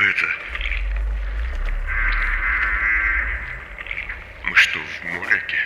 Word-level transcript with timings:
это? 0.00 0.26
Мы 4.44 4.56
что, 4.56 4.78
в 4.78 5.04
мороке? 5.04 5.58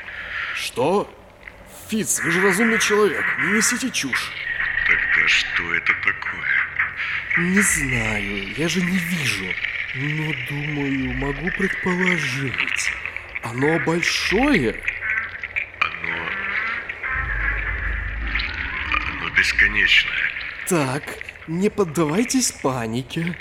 Что? 0.55 1.19
Фиц, 1.89 2.21
вы 2.25 2.31
же 2.31 2.41
разумный 2.41 2.79
человек, 2.79 3.25
не 3.41 3.53
несите 3.53 3.91
чушь. 3.91 4.33
Тогда 4.87 5.29
что 5.29 5.75
это 5.75 5.93
такое? 5.95 6.53
Не 7.37 7.61
знаю, 7.61 8.55
я 8.57 8.69
же 8.69 8.81
не 8.81 8.99
вижу. 8.99 9.55
Но 9.95 10.33
думаю, 10.49 11.13
могу 11.15 11.51
предположить. 11.51 12.93
Оно 13.43 13.79
большое? 13.81 14.75
Оно... 15.81 16.29
Оно 19.11 19.29
бесконечное. 19.31 20.31
Так, 20.69 21.03
не 21.47 21.69
поддавайтесь 21.69 22.53
панике. 22.53 23.37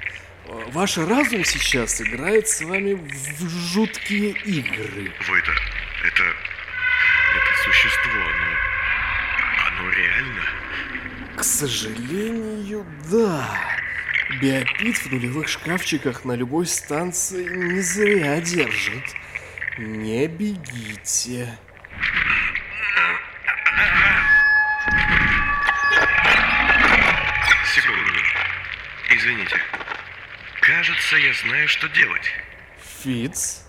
Ваш 0.74 0.98
разум 0.98 1.44
сейчас 1.44 2.00
играет 2.02 2.48
с 2.48 2.62
вами 2.62 2.94
в 2.94 3.50
жуткие 3.74 4.30
игры. 4.32 5.12
Войта, 5.28 5.52
это... 6.06 6.24
Это 6.24 7.64
существо, 7.66 8.12
оно... 8.14 8.58
Оно 9.68 9.92
реально? 9.92 10.42
К 11.36 11.44
сожалению, 11.44 12.86
да. 13.12 13.50
Биопит 14.42 14.98
в 14.98 15.12
нулевых 15.12 15.50
шкафчиках 15.50 16.24
на 16.24 16.38
любой 16.38 16.66
станции 16.66 17.44
не 17.44 17.82
зря 17.82 18.40
держит. 18.40 19.04
Не 19.78 20.28
бегите. 20.28 21.50
Кажется, 30.82 31.16
я 31.18 31.32
знаю, 31.34 31.68
что 31.68 31.88
делать. 31.90 32.34
Фиц? 33.04 33.64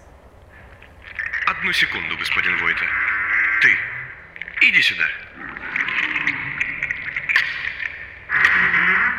Одну 1.44 1.70
секунду, 1.74 2.16
господин 2.16 2.56
Войта. 2.56 2.86
Ты, 3.60 3.78
иди 4.62 4.80
сюда. 4.80 5.06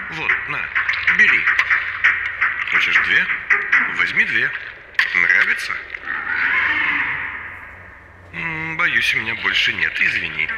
Вот, 0.10 0.32
на, 0.48 0.60
бери. 1.20 1.40
Хочешь 2.72 2.98
две? 3.06 3.28
Возьми 3.98 4.26
две. 4.26 4.52
Нравится? 5.14 5.74
Боюсь, 8.76 9.14
у 9.14 9.20
меня 9.20 9.36
больше 9.36 9.72
нет, 9.72 9.94
извини. 10.02 10.50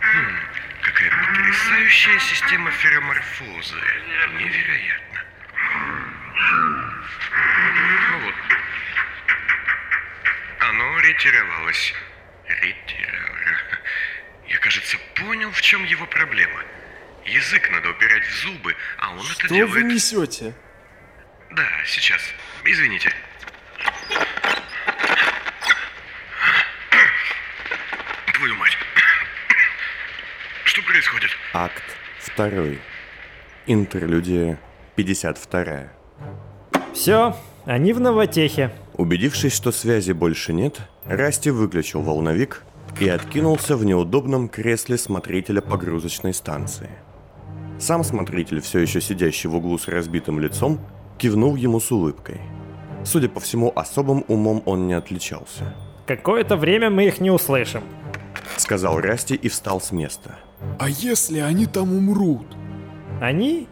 Хм, 0.00 0.36
какая 0.82 1.10
потрясающая 1.62 2.18
система 2.18 2.70
фероморфозы. 2.70 3.76
Невероятно. 4.38 5.24
Ну 8.10 8.18
вот. 8.20 8.34
Оно 10.60 11.00
ретировалось. 11.00 11.94
Ретировало. 12.48 13.78
Я, 14.48 14.58
кажется, 14.58 14.98
понял, 15.14 15.50
в 15.52 15.62
чем 15.62 15.84
его 15.84 16.06
проблема. 16.06 16.62
Язык 17.24 17.70
надо 17.70 17.90
упирать 17.90 18.26
в 18.26 18.34
зубы, 18.42 18.76
а 18.98 19.12
он 19.12 19.20
это 19.20 19.32
Что 19.32 19.48
делает... 19.48 19.70
вы 19.72 19.82
несете? 19.84 20.54
Да, 21.52 21.68
сейчас. 21.86 22.22
Извините. 22.64 23.12
Твою 28.34 28.56
мать. 28.56 28.76
Что 30.64 30.82
происходит? 30.82 31.30
Акт 31.54 31.82
2. 32.34 32.48
Интерлюдия 33.66 34.58
52. 34.96 35.92
Все, 36.94 37.36
они 37.66 37.92
в 37.92 38.00
новотехе. 38.00 38.72
Убедившись, 38.94 39.52
что 39.52 39.70
связи 39.70 40.12
больше 40.12 40.54
нет, 40.54 40.80
Расти 41.04 41.50
выключил 41.50 42.00
волновик 42.00 42.62
и 42.98 43.06
откинулся 43.06 43.76
в 43.76 43.84
неудобном 43.84 44.48
кресле 44.48 44.96
смотрителя 44.96 45.60
погрузочной 45.60 46.32
станции. 46.32 46.88
Сам 47.78 48.02
смотритель, 48.02 48.62
все 48.62 48.78
еще 48.78 49.02
сидящий 49.02 49.50
в 49.50 49.54
углу 49.54 49.76
с 49.76 49.88
разбитым 49.88 50.40
лицом, 50.40 50.80
кивнул 51.18 51.56
ему 51.56 51.80
с 51.80 51.92
улыбкой. 51.92 52.40
Судя 53.04 53.28
по 53.28 53.40
всему, 53.40 53.70
особым 53.76 54.24
умом 54.26 54.62
он 54.64 54.86
не 54.86 54.94
отличался. 54.94 55.76
Какое-то 56.06 56.56
время 56.56 56.88
мы 56.88 57.08
их 57.08 57.20
не 57.20 57.30
услышим. 57.30 57.82
Сказал 58.56 58.98
Расти 58.98 59.34
и 59.34 59.50
встал 59.50 59.82
с 59.82 59.92
места. 59.92 60.38
А 60.78 60.88
если 60.88 61.38
они 61.38 61.66
там 61.66 61.92
умрут? 61.92 62.46
Они? 63.20 63.68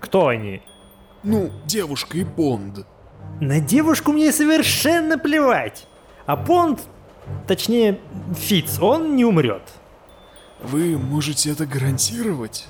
Кто 0.00 0.28
они? 0.28 0.62
Ну, 1.22 1.50
девушка 1.66 2.18
и 2.18 2.24
Бонд. 2.24 2.86
На 3.40 3.60
девушку 3.60 4.12
мне 4.12 4.32
совершенно 4.32 5.18
плевать. 5.18 5.88
А 6.26 6.36
Понд, 6.36 6.80
точнее, 7.46 7.98
Фиц, 8.36 8.78
он 8.80 9.16
не 9.16 9.24
умрет. 9.24 9.62
Вы 10.62 10.98
можете 10.98 11.50
это 11.50 11.66
гарантировать? 11.66 12.66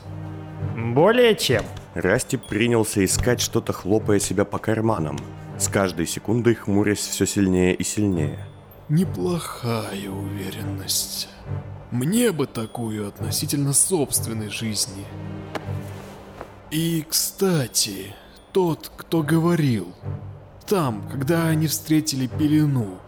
Более 0.76 1.36
чем. 1.36 1.62
Расти 1.94 2.36
принялся 2.36 3.04
искать 3.04 3.40
что-то, 3.40 3.72
хлопая 3.72 4.18
себя 4.18 4.44
по 4.44 4.58
карманам, 4.58 5.18
с 5.58 5.68
каждой 5.68 6.06
секундой 6.06 6.54
хмурясь 6.54 6.98
все 6.98 7.26
сильнее 7.26 7.74
и 7.74 7.84
сильнее. 7.84 8.38
Неплохая 8.88 10.10
уверенность. 10.10 11.28
Мне 11.94 12.32
бы 12.32 12.48
такую 12.48 13.06
относительно 13.06 13.72
собственной 13.72 14.48
жизни. 14.48 15.04
И, 16.72 17.06
кстати, 17.08 18.16
тот, 18.50 18.90
кто 18.96 19.22
говорил, 19.22 19.94
там, 20.66 21.08
когда 21.08 21.46
они 21.46 21.68
встретили 21.68 22.26
пелену, 22.26 22.98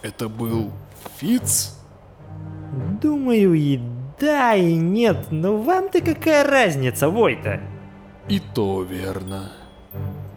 это 0.00 0.30
был 0.30 0.72
Фиц? 1.18 1.76
Думаю, 3.02 3.52
и 3.52 3.78
да, 4.18 4.54
и 4.54 4.74
нет, 4.74 5.26
но 5.30 5.58
вам-то 5.58 6.00
какая 6.00 6.42
разница, 6.42 7.10
Войта? 7.10 7.60
И 8.26 8.40
то 8.40 8.82
верно. 8.82 9.52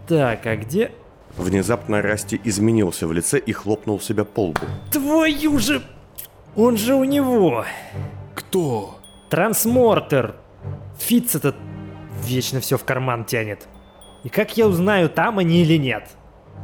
Так, 0.10 0.46
а 0.46 0.58
где... 0.58 0.92
Внезапно 1.38 2.02
Расти 2.02 2.40
изменился 2.44 3.08
в 3.08 3.14
лице 3.14 3.40
и 3.40 3.54
хлопнул 3.54 4.02
себя 4.02 4.26
по 4.26 4.48
лбу. 4.48 4.66
Твою 4.92 5.58
же... 5.58 5.82
Он 6.56 6.78
же 6.78 6.96
у 6.96 7.04
него. 7.04 7.66
Кто? 8.36 9.00
Трансмортер. 9.30 10.36
Фиц 11.00 11.36
этот 11.36 11.56
вечно 12.24 12.60
все 12.60 12.78
в 12.78 12.84
карман 12.84 13.26
тянет. 13.26 13.68
И 14.24 14.30
как 14.30 14.56
я 14.56 14.68
узнаю, 14.68 15.10
там 15.10 15.40
они 15.40 15.62
или 15.64 15.78
нет? 15.78 16.10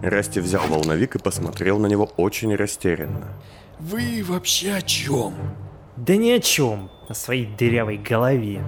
Расти 0.02 0.40
взял 0.40 0.62
волновик 0.68 1.16
и 1.16 1.20
посмотрел 1.20 1.80
на 1.80 1.88
него 1.88 2.10
очень 2.18 2.56
растерянно. 2.56 3.28
Вы 3.80 4.24
вообще 4.24 4.74
о 4.74 4.82
чем? 4.82 5.34
Да 5.98 6.16
ни 6.16 6.32
о 6.32 6.40
чем. 6.40 6.90
На 7.10 7.16
своей 7.16 7.46
дырявой 7.46 7.98
голове. 7.98 8.62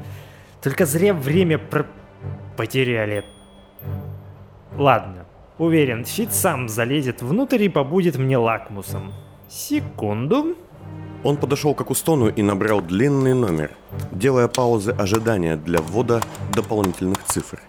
Только 0.62 0.86
зря 0.86 1.14
время 1.14 1.58
про... 1.58 1.86
потеряли. 2.58 3.24
Ладно. 4.76 5.26
Уверен, 5.58 6.06
Фит 6.06 6.34
сам 6.34 6.68
залезет 6.68 7.22
внутрь 7.22 7.64
и 7.64 7.70
побудет 7.70 8.18
мне 8.18 8.38
лакмусом. 8.38 9.14
Секунду. 9.48 10.58
Он 11.24 11.38
подошел 11.38 11.76
к 11.76 11.82
Акустону 11.82 12.30
и 12.30 12.42
набрал 12.42 12.82
длинный 12.82 13.34
номер, 13.34 13.72
делая 14.12 14.48
паузы 14.48 14.92
ожидания 14.92 15.56
для 15.56 15.80
ввода 15.80 16.22
дополнительных 16.54 17.24
цифр. 17.26 17.62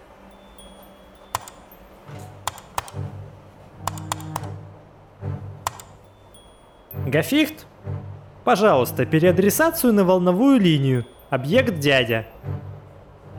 Гафихт? 7.05 7.67
Пожалуйста, 8.43 9.05
переадресацию 9.05 9.93
на 9.93 10.03
волновую 10.03 10.59
линию. 10.59 11.05
Объект 11.29 11.77
дядя. 11.79 12.25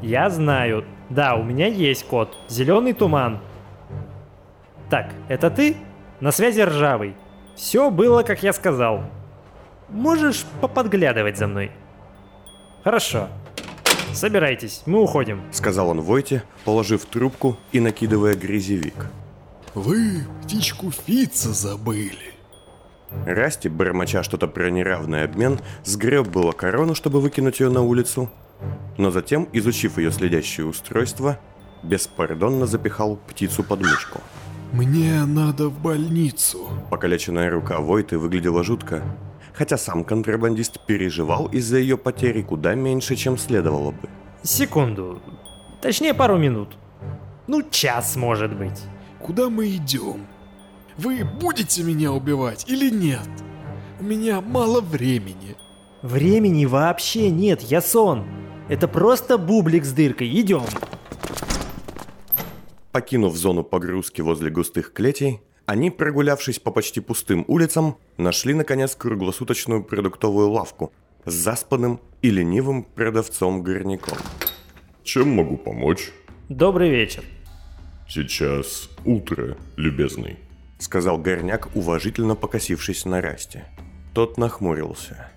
Я 0.01 0.31
знаю. 0.31 0.85
Да, 1.11 1.35
у 1.35 1.43
меня 1.43 1.67
есть 1.67 2.07
код. 2.07 2.37
Зеленый 2.49 2.93
туман. 2.93 3.41
Так, 4.91 5.11
это 5.29 5.51
ты? 5.51 5.77
На 6.21 6.31
связи 6.31 6.61
ржавый. 6.61 7.17
Все 7.57 7.91
было, 7.91 8.23
как 8.23 8.43
я 8.43 8.53
сказал. 8.53 9.03
Можешь 9.89 10.45
поподглядывать 10.61 11.39
за 11.39 11.47
мной? 11.47 11.71
Хорошо. 12.83 13.29
Собирайтесь, 14.13 14.83
мы 14.87 15.01
уходим. 15.03 15.43
Сказал 15.53 15.89
он 15.89 16.01
Войте, 16.01 16.45
положив 16.65 17.05
трубку 17.05 17.57
и 17.73 17.81
накидывая 17.81 18.35
грязевик. 18.35 19.07
Вы 19.75 20.25
птичку 20.43 20.91
Фица 20.91 21.53
забыли. 21.53 22.35
Расти, 23.27 23.69
бормоча 23.69 24.23
что-то 24.23 24.47
про 24.47 24.71
неравный 24.71 25.25
обмен, 25.25 25.61
сгреб 25.85 26.29
было 26.29 26.53
корону, 26.53 26.95
чтобы 26.95 27.21
выкинуть 27.21 27.61
ее 27.61 27.71
на 27.71 27.83
улицу, 27.83 28.31
но 28.99 29.11
затем, 29.11 29.49
изучив 29.53 29.99
ее 29.99 30.11
следящее 30.11 30.67
устройство, 30.67 31.39
беспардонно 31.83 32.67
запихал 32.67 33.17
птицу 33.17 33.63
под 33.63 33.81
мышку. 33.81 34.21
Мне 34.73 35.25
надо 35.25 35.69
в 35.69 35.81
больницу. 35.81 36.69
Покалеченная 36.91 37.51
рука 37.51 37.79
Войты 37.79 38.19
выглядела 38.19 38.65
жутко, 38.65 39.03
хотя 39.55 39.79
сам 39.79 40.05
контрабандист 40.05 40.85
переживал 40.87 41.47
из-за 41.47 41.79
ее 41.79 41.97
потери 41.97 42.43
куда 42.43 42.75
меньше, 42.75 43.17
чем 43.17 43.39
следовало 43.39 43.93
бы. 43.93 44.09
Секунду. 44.43 45.23
Точнее, 45.81 46.13
пару 46.13 46.37
минут. 46.37 46.77
Ну, 47.47 47.63
час, 47.71 48.17
может 48.17 48.57
быть. 48.57 48.81
Куда 49.21 49.49
мы 49.49 49.69
идем? 49.69 50.27
Вы 50.99 51.25
будете 51.25 51.83
меня 51.83 52.13
убивать 52.13 52.69
или 52.69 52.91
нет? 52.91 53.29
У 54.01 54.05
меня 54.05 54.41
мало 54.41 54.81
времени. 54.81 55.57
Времени 56.03 56.67
вообще 56.67 57.31
нет, 57.31 57.63
я 57.63 57.81
сон. 57.81 58.25
Это 58.69 58.89
просто 58.89 59.39
бублик 59.39 59.85
с 59.85 59.93
дыркой, 59.93 60.29
идем. 60.41 60.65
Покинув 62.93 63.37
зону 63.37 63.65
погрузки 63.65 64.21
возле 64.21 64.51
густых 64.51 64.93
клетей, 64.93 65.41
они, 65.67 65.91
прогулявшись 65.91 66.59
по 66.59 66.71
почти 66.71 67.01
пустым 67.01 67.45
улицам, 67.49 67.97
нашли 68.17 68.55
наконец 68.55 68.95
круглосуточную 68.95 69.83
продуктовую 69.83 70.51
лавку 70.51 70.93
с 71.25 71.33
заспанным 71.33 72.01
и 72.23 72.31
ленивым 72.31 72.83
продавцом-горняком. 72.83 74.19
Чем 75.03 75.31
могу 75.31 75.57
помочь? 75.57 76.11
Добрый 76.49 76.91
вечер. 76.91 77.25
Сейчас 78.09 78.91
утро, 79.05 79.57
любезный. 79.77 80.39
Сказал 80.79 81.19
горняк, 81.19 81.75
уважительно 81.75 82.35
покосившись 82.35 83.07
на 83.07 83.23
Расте. 83.23 83.65
Тот 84.13 84.37
нахмурился. 84.37 85.31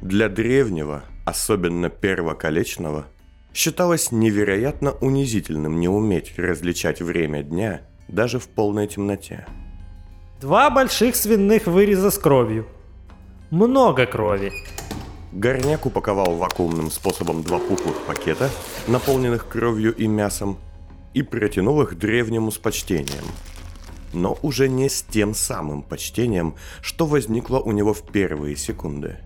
Для 0.00 0.28
древнего, 0.28 1.04
особенно 1.24 1.90
первоколечного, 1.90 3.06
считалось 3.52 4.12
невероятно 4.12 4.92
унизительным 4.92 5.80
не 5.80 5.88
уметь 5.88 6.38
различать 6.38 7.00
время 7.00 7.42
дня 7.42 7.82
даже 8.08 8.38
в 8.38 8.48
полной 8.48 8.86
темноте. 8.86 9.46
Два 10.40 10.70
больших 10.70 11.16
свиных 11.16 11.66
выреза 11.66 12.10
с 12.10 12.18
кровью. 12.18 12.66
Много 13.50 14.06
крови. 14.06 14.52
Горняк 15.32 15.86
упаковал 15.86 16.36
вакуумным 16.36 16.90
способом 16.90 17.42
два 17.42 17.58
пухлых 17.58 17.96
пакета, 18.06 18.50
наполненных 18.86 19.48
кровью 19.48 19.94
и 19.94 20.06
мясом, 20.06 20.58
и 21.12 21.22
протянул 21.22 21.82
их 21.82 21.98
древнему 21.98 22.50
с 22.50 22.58
почтением. 22.58 23.24
Но 24.12 24.38
уже 24.42 24.68
не 24.68 24.88
с 24.88 25.02
тем 25.02 25.34
самым 25.34 25.82
почтением, 25.82 26.54
что 26.82 27.06
возникло 27.06 27.58
у 27.58 27.72
него 27.72 27.94
в 27.94 28.02
первые 28.02 28.54
секунды. 28.56 29.18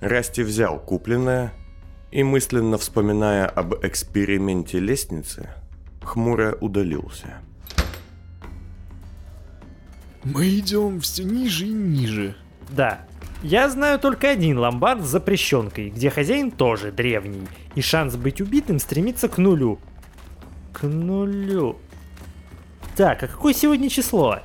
Расти 0.00 0.42
взял 0.42 0.78
купленное 0.78 1.52
и, 2.10 2.22
мысленно 2.22 2.76
вспоминая 2.76 3.46
об 3.46 3.74
эксперименте 3.82 4.80
лестницы, 4.80 5.48
хмуро 6.02 6.56
удалился. 6.60 7.38
Мы 10.34 10.58
идем 10.58 11.00
все 11.00 11.24
ниже 11.24 11.66
и 11.66 11.72
ниже. 11.72 12.36
Да. 12.70 13.00
Я 13.42 13.70
знаю 13.70 13.98
только 13.98 14.28
один 14.28 14.58
ломбард 14.58 15.02
с 15.02 15.08
запрещенкой, 15.08 15.88
где 15.88 16.10
хозяин 16.10 16.50
тоже 16.50 16.92
древний, 16.92 17.46
и 17.74 17.80
шанс 17.80 18.16
быть 18.16 18.40
убитым 18.40 18.78
стремится 18.78 19.28
к 19.28 19.38
нулю. 19.38 19.78
К 20.74 20.82
нулю. 20.82 21.78
Так, 22.94 23.22
а 23.22 23.28
какое 23.28 23.54
сегодня 23.54 23.88
число? 23.88 24.40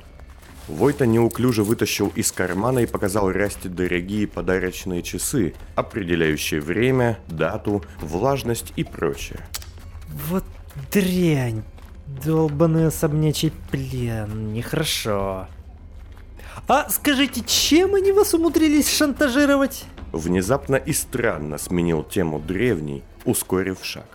Войта 0.68 1.04
неуклюже 1.04 1.64
вытащил 1.64 2.10
из 2.14 2.32
кармана 2.32 2.78
и 2.78 2.86
показал 2.86 3.30
Расти 3.30 3.68
дорогие 3.68 4.26
подарочные 4.26 5.02
часы, 5.02 5.52
определяющие 5.74 6.60
время, 6.60 7.18
дату, 7.28 7.84
влажность 8.00 8.72
и 8.76 8.84
прочее. 8.84 9.40
Вот 10.30 10.44
дрянь. 10.90 11.62
Долбаный 12.24 12.86
особнячий 12.86 13.52
плен. 13.70 14.54
Нехорошо. 14.54 15.48
А 16.68 16.88
скажите, 16.88 17.42
чем 17.46 17.94
они 17.94 18.12
вас 18.12 18.34
умудрились 18.34 18.94
шантажировать? 18.94 19.84
Внезапно 20.12 20.76
и 20.76 20.92
странно 20.92 21.58
сменил 21.58 22.02
тему 22.02 22.38
древний, 22.38 23.02
ускорив 23.24 23.78
шаг. 23.82 24.06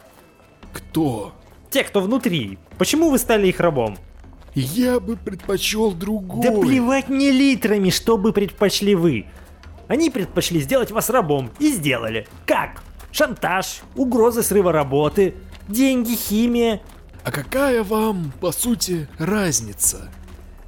Кто? 0.73 1.33
Те, 1.69 1.83
кто 1.83 2.01
внутри. 2.01 2.57
Почему 2.77 3.09
вы 3.09 3.19
стали 3.19 3.47
их 3.47 3.59
рабом? 3.59 3.97
Я 4.55 4.99
бы 4.99 5.15
предпочел 5.15 5.91
другой. 5.91 6.43
Да 6.43 6.51
плевать 6.59 7.09
мне 7.09 7.31
литрами, 7.31 7.89
что 7.89 8.17
бы 8.17 8.33
предпочли 8.33 8.95
вы. 8.95 9.25
Они 9.87 10.09
предпочли 10.09 10.59
сделать 10.61 10.91
вас 10.91 11.09
рабом 11.09 11.51
и 11.59 11.71
сделали. 11.71 12.27
Как? 12.45 12.81
Шантаж, 13.11 13.81
угрозы 13.95 14.43
срыва 14.43 14.71
работы, 14.71 15.35
деньги, 15.67 16.15
химия. 16.15 16.81
А 17.23 17.31
какая 17.31 17.83
вам, 17.83 18.31
по 18.39 18.51
сути, 18.51 19.07
разница? 19.17 20.11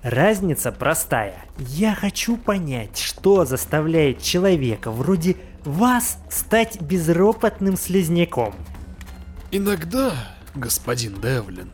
Разница 0.04 0.72
простая. 0.72 1.46
Я 1.60 1.94
хочу 1.94 2.36
понять, 2.36 2.98
что 2.98 3.46
заставляет 3.46 4.22
человека 4.22 4.90
вроде 4.90 5.38
вас 5.64 6.18
стать 6.30 6.82
безропотным 6.82 7.78
слизняком. 7.78 8.56
Иногда, 9.52 10.12
господин 10.56 11.22
Девлин, 11.22 11.70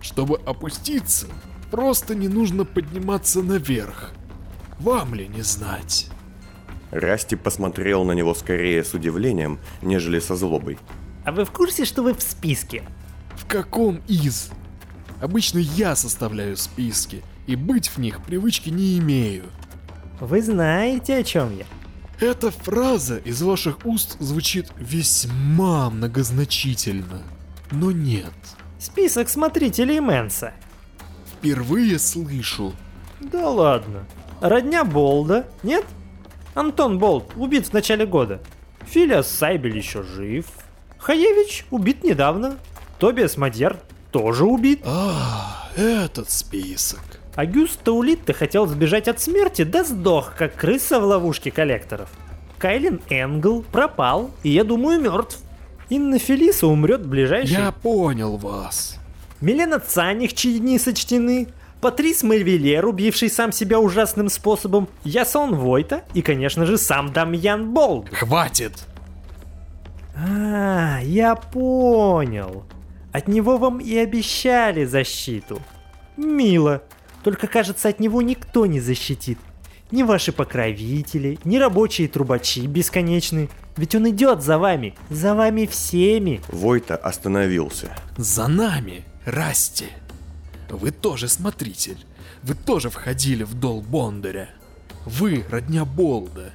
чтобы 0.00 0.38
опуститься, 0.46 1.26
просто 1.70 2.14
не 2.14 2.28
нужно 2.28 2.64
подниматься 2.64 3.42
наверх. 3.42 4.12
Вам 4.78 5.14
ли 5.14 5.28
не 5.28 5.42
знать? 5.42 6.08
Расти 6.90 7.36
посмотрел 7.36 8.04
на 8.04 8.12
него 8.12 8.34
скорее 8.34 8.84
с 8.84 8.94
удивлением, 8.94 9.58
нежели 9.82 10.18
со 10.18 10.34
злобой. 10.34 10.78
А 11.26 11.32
вы 11.32 11.44
в 11.44 11.50
курсе, 11.50 11.84
что 11.84 12.02
вы 12.02 12.14
в 12.14 12.22
списке? 12.22 12.84
В 13.34 13.46
каком 13.46 14.00
из? 14.08 14.50
Обычно 15.20 15.58
я 15.58 15.94
составляю 15.94 16.56
списки, 16.56 17.22
и 17.46 17.56
быть 17.56 17.88
в 17.88 17.98
них 17.98 18.22
привычки 18.22 18.70
не 18.70 18.98
имею. 18.98 19.44
Вы 20.20 20.42
знаете, 20.42 21.18
о 21.18 21.24
чем 21.24 21.56
я? 21.56 21.64
Эта 22.20 22.50
фраза 22.50 23.18
из 23.18 23.42
ваших 23.42 23.84
уст 23.84 24.16
звучит 24.20 24.72
весьма 24.78 25.90
многозначительно. 25.90 27.22
Но 27.70 27.92
нет. 27.92 28.32
Список 28.78 29.28
смотрителей 29.28 30.00
Мэнса. 30.00 30.54
Впервые 31.26 31.98
слышу. 31.98 32.72
Да 33.20 33.50
ладно. 33.50 34.06
Родня 34.40 34.84
Болда, 34.84 35.48
нет? 35.62 35.84
Антон 36.54 36.98
Болд 36.98 37.32
убит 37.36 37.66
в 37.66 37.72
начале 37.72 38.06
года. 38.06 38.40
Филиас 38.86 39.30
Сайбель 39.30 39.76
еще 39.76 40.02
жив. 40.02 40.46
Хаевич 40.98 41.66
убит 41.70 42.02
недавно. 42.02 42.56
Тобиас 42.98 43.36
Мадьяр 43.36 43.78
тоже 44.10 44.46
убит. 44.46 44.80
А, 44.84 45.68
этот 45.76 46.30
список. 46.30 47.15
Агюст 47.36 47.80
Таулитте 47.82 48.32
хотел 48.32 48.66
сбежать 48.66 49.08
от 49.08 49.20
смерти, 49.20 49.62
да 49.62 49.84
сдох, 49.84 50.34
как 50.36 50.54
крыса 50.54 50.98
в 50.98 51.04
ловушке 51.04 51.50
коллекторов. 51.50 52.08
Кайлин 52.58 53.00
Энгл 53.10 53.62
пропал, 53.70 54.30
и 54.42 54.48
я 54.48 54.64
думаю, 54.64 55.00
мертв. 55.00 55.38
Инна 55.90 56.18
Фелиса 56.18 56.66
умрет 56.66 57.02
в 57.02 57.08
ближайшие... 57.08 57.60
Я 57.60 57.72
понял 57.72 58.38
вас. 58.38 58.98
Милена 59.42 59.78
Цаних, 59.78 60.32
чьи 60.32 60.58
дни 60.58 60.78
сочтены. 60.78 61.48
Патрис 61.82 62.22
Мельвилер, 62.22 62.86
убивший 62.86 63.28
сам 63.28 63.52
себя 63.52 63.78
ужасным 63.78 64.30
способом. 64.30 64.88
Ясон 65.04 65.54
Войта 65.54 66.04
и, 66.14 66.22
конечно 66.22 66.64
же, 66.64 66.78
сам 66.78 67.12
Дамьян 67.12 67.72
Болд. 67.72 68.08
Хватит! 68.08 68.72
А, 70.16 71.00
я 71.02 71.36
понял. 71.36 72.64
От 73.12 73.28
него 73.28 73.58
вам 73.58 73.78
и 73.78 73.96
обещали 73.98 74.86
защиту. 74.86 75.60
Мило. 76.16 76.82
Только, 77.26 77.48
кажется, 77.48 77.88
от 77.88 77.98
него 77.98 78.22
никто 78.22 78.66
не 78.66 78.78
защитит. 78.78 79.36
Ни 79.90 80.04
ваши 80.04 80.30
покровители, 80.30 81.40
ни 81.42 81.56
рабочие 81.56 82.06
трубачи 82.06 82.68
бесконечны. 82.68 83.50
Ведь 83.76 83.96
он 83.96 84.08
идет 84.10 84.42
за 84.42 84.58
вами, 84.58 84.94
за 85.10 85.34
вами 85.34 85.66
всеми. 85.66 86.40
Войта 86.46 86.94
остановился. 86.94 87.96
За 88.16 88.46
нами, 88.46 89.04
Расти. 89.24 89.86
Вы 90.70 90.92
тоже 90.92 91.26
смотритель. 91.26 91.98
Вы 92.44 92.54
тоже 92.54 92.90
входили 92.90 93.42
в 93.42 93.54
дол 93.54 93.80
Бондаря. 93.80 94.50
Вы 95.04 95.44
родня 95.50 95.84
Болда. 95.84 96.52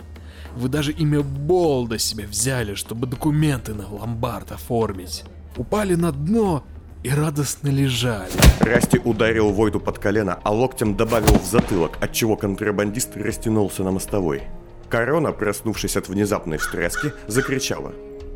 Вы 0.55 0.69
даже 0.69 0.93
имя 0.93 1.21
Болда 1.21 1.99
себе 1.99 2.25
взяли, 2.25 2.75
чтобы 2.75 3.07
документы 3.07 3.73
на 3.73 3.89
ломбард 3.89 4.53
оформить. 4.53 5.25
Упали 5.57 5.95
на 5.95 6.13
дно 6.13 6.63
и 7.03 7.09
радостно 7.09 7.69
лежали. 7.69 8.31
Расти 8.59 8.99
ударил 9.03 9.51
Войту 9.51 9.79
под 9.79 9.99
колено, 9.99 10.39
а 10.43 10.51
локтем 10.51 10.95
добавил 10.95 11.37
в 11.39 11.45
затылок, 11.45 11.97
отчего 12.01 12.35
контрабандист 12.35 13.15
растянулся 13.17 13.83
на 13.83 13.91
мостовой. 13.91 14.43
Корона, 14.89 15.31
проснувшись 15.31 15.95
от 15.97 16.09
внезапной 16.09 16.57
встряски, 16.57 17.13
закричала. 17.27 17.93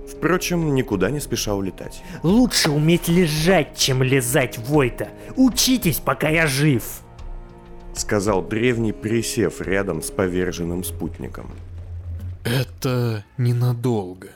Впрочем, 0.10 0.74
никуда 0.76 1.10
не 1.10 1.20
спеша 1.20 1.54
улетать. 1.54 2.02
Лучше 2.24 2.70
уметь 2.70 3.08
лежать, 3.08 3.78
чем 3.78 4.04
лизать 4.04 4.58
Войта. 4.58 5.10
Учитесь, 5.36 6.00
пока 6.00 6.30
я 6.30 6.48
жив. 6.48 7.02
Сказал 7.94 8.42
древний, 8.42 8.94
присев 8.94 9.62
рядом 9.62 10.02
с 10.02 10.12
поверженным 10.12 10.84
спутником. 10.84 11.52
Это 12.44 13.26
ненадолго. 13.38 14.30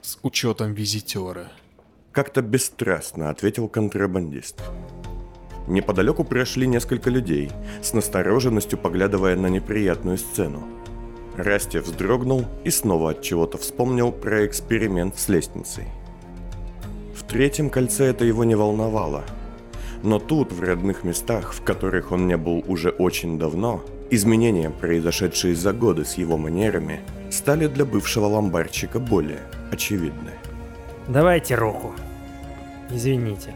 С 0.00 0.18
учетом 0.22 0.72
визитера. 0.72 1.50
Как-то 2.20 2.42
бесстрастно 2.42 3.30
ответил 3.30 3.66
контрабандист. 3.66 4.60
Неподалеку 5.66 6.22
прошли 6.22 6.66
несколько 6.66 7.08
людей, 7.08 7.50
с 7.80 7.94
настороженностью 7.94 8.78
поглядывая 8.78 9.36
на 9.36 9.46
неприятную 9.46 10.18
сцену. 10.18 10.62
Расти 11.38 11.78
вздрогнул 11.78 12.44
и 12.62 12.68
снова 12.68 13.12
от 13.12 13.22
чего-то 13.22 13.56
вспомнил 13.56 14.12
про 14.12 14.44
эксперимент 14.44 15.18
с 15.18 15.30
лестницей. 15.30 15.84
В 17.14 17.22
третьем 17.22 17.70
кольце 17.70 18.04
это 18.04 18.26
его 18.26 18.44
не 18.44 18.54
волновало. 18.54 19.24
Но 20.02 20.18
тут, 20.18 20.52
в 20.52 20.60
родных 20.62 21.04
местах, 21.04 21.54
в 21.54 21.62
которых 21.62 22.12
он 22.12 22.26
не 22.26 22.36
был 22.36 22.62
уже 22.68 22.90
очень 22.90 23.38
давно, 23.38 23.82
изменения, 24.10 24.68
произошедшие 24.68 25.54
за 25.54 25.72
годы 25.72 26.04
с 26.04 26.18
его 26.18 26.36
манерами, 26.36 27.00
стали 27.30 27.66
для 27.66 27.86
бывшего 27.86 28.26
ломбарчика 28.26 28.98
более 28.98 29.40
очевидны. 29.72 30.32
Давайте 31.08 31.54
руку. 31.54 31.94
Извините. 32.92 33.54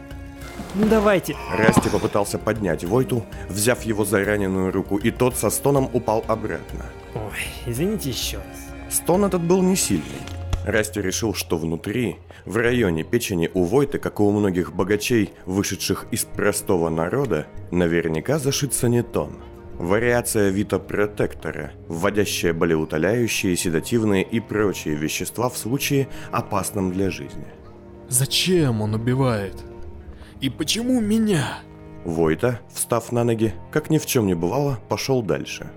Ну 0.75 0.87
давайте. 0.87 1.35
Расти 1.51 1.89
попытался 1.89 2.37
поднять 2.37 2.83
Войту, 2.83 3.25
взяв 3.49 3.83
его 3.83 4.05
за 4.05 4.23
раненую 4.23 4.71
руку, 4.71 4.97
и 4.97 5.11
тот 5.11 5.35
со 5.35 5.49
стоном 5.49 5.89
упал 5.93 6.23
обратно. 6.27 6.85
Ой, 7.13 7.47
извините 7.65 8.09
еще 8.09 8.37
раз. 8.37 8.95
Стон 8.95 9.25
этот 9.25 9.41
был 9.41 9.61
не 9.61 9.75
сильный. 9.75 10.03
Расти 10.65 11.01
решил, 11.01 11.33
что 11.33 11.57
внутри, 11.57 12.17
в 12.45 12.57
районе 12.57 13.03
печени 13.03 13.49
у 13.53 13.63
Войты, 13.63 13.99
как 13.99 14.19
и 14.19 14.23
у 14.23 14.31
многих 14.31 14.73
богачей, 14.73 15.31
вышедших 15.45 16.07
из 16.11 16.25
простого 16.25 16.89
народа, 16.89 17.47
наверняка 17.71 18.39
зашит 18.39 18.73
санитон. 18.73 19.33
Вариация 19.77 20.49
Вита 20.49 20.79
Протектора, 20.79 21.73
вводящая 21.87 22.53
болеутоляющие, 22.53 23.55
седативные 23.55 24.23
и 24.23 24.39
прочие 24.39 24.95
вещества 24.95 25.49
в 25.49 25.57
случае 25.57 26.07
опасном 26.31 26.91
для 26.91 27.11
жизни. 27.11 27.45
Зачем 28.09 28.81
он 28.81 28.93
убивает? 28.93 29.55
И 30.41 30.49
почему 30.49 31.01
меня? 31.01 31.59
Войта, 32.03 32.59
встав 32.71 33.11
на 33.11 33.23
ноги, 33.23 33.53
как 33.71 33.89
ни 33.89 33.97
в 33.97 34.05
чем 34.05 34.27
не 34.27 34.35
бывало, 34.35 34.79
пошел 34.89 35.21
дальше. 35.21 35.71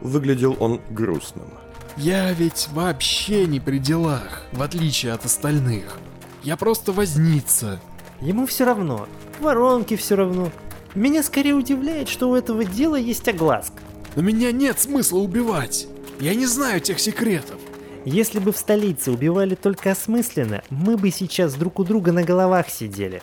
Выглядел 0.00 0.56
он 0.58 0.80
грустным. 0.90 1.48
Я 1.96 2.32
ведь 2.32 2.68
вообще 2.72 3.46
не 3.46 3.60
при 3.60 3.78
делах, 3.78 4.42
в 4.52 4.62
отличие 4.62 5.12
от 5.12 5.24
остальных. 5.24 5.98
Я 6.42 6.56
просто 6.56 6.92
возница. 6.92 7.80
Ему 8.20 8.46
все 8.46 8.64
равно. 8.64 9.08
Воронки 9.40 9.96
все 9.96 10.14
равно. 10.14 10.50
Меня 10.94 11.22
скорее 11.22 11.54
удивляет, 11.54 12.08
что 12.08 12.30
у 12.30 12.34
этого 12.34 12.64
дела 12.64 12.96
есть 12.96 13.28
огласка. 13.28 13.80
Но 14.14 14.22
меня 14.22 14.52
нет 14.52 14.78
смысла 14.78 15.18
убивать. 15.18 15.86
Я 16.20 16.34
не 16.34 16.46
знаю 16.46 16.80
тех 16.80 16.98
секретов. 16.98 17.60
Если 18.06 18.38
бы 18.38 18.52
в 18.52 18.56
столице 18.56 19.10
убивали 19.10 19.56
только 19.56 19.90
осмысленно, 19.90 20.62
мы 20.70 20.96
бы 20.96 21.10
сейчас 21.10 21.54
друг 21.54 21.80
у 21.80 21.84
друга 21.84 22.12
на 22.12 22.22
головах 22.22 22.68
сидели. 22.70 23.20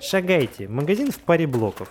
Шагайте, 0.00 0.68
магазин 0.68 1.10
в 1.10 1.18
паре 1.18 1.48
блоков. 1.48 1.90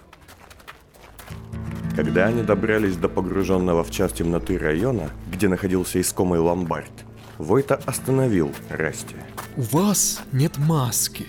Когда 1.98 2.28
они 2.28 2.42
добрались 2.42 2.96
до 2.96 3.10
погруженного 3.10 3.84
в 3.84 3.92
час 3.92 4.14
темноты 4.14 4.58
района, 4.58 5.10
где 5.34 5.50
находился 5.50 6.00
искомый 6.00 6.40
ломбард, 6.40 6.94
Войта 7.40 7.82
остановил 7.86 8.54
Расти. 8.70 9.18
У 9.58 9.62
вас 9.76 10.22
нет 10.32 10.58
маски. 10.58 11.26